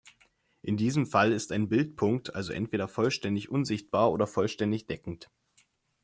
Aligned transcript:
In 0.63 0.77
diesem 0.77 1.05
Fall 1.05 1.31
ist 1.31 1.51
ein 1.51 1.69
Bildpunkt 1.69 2.33
also 2.33 2.53
entweder 2.53 2.87
vollständig 2.87 3.49
unsichtbar 3.51 4.11
oder 4.11 4.25
vollständig 4.25 4.87
deckend. 4.87 5.29